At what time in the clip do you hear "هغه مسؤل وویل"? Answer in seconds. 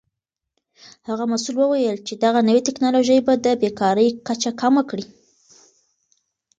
1.07-1.97